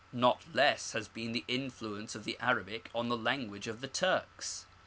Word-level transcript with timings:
Not 0.11 0.41
less 0.51 0.93
has 0.93 1.07
been 1.07 1.31
the 1.31 1.43
influence 1.47 2.15
of 2.15 2.23
the 2.23 2.35
Arabic 2.39 2.89
on 2.95 3.09
the 3.09 3.15
language 3.15 3.67
of 3.67 3.81
the 3.81 3.87
Turks. 3.87 4.65